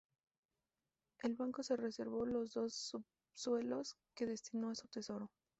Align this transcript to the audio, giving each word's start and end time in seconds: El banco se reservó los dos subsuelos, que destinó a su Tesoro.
El 1.21 1.35
banco 1.35 1.61
se 1.61 1.75
reservó 1.77 2.25
los 2.25 2.53
dos 2.55 2.73
subsuelos, 2.73 3.97
que 4.15 4.25
destinó 4.25 4.71
a 4.71 4.75
su 4.75 4.87
Tesoro. 4.87 5.29